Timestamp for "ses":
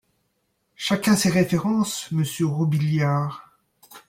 1.15-1.29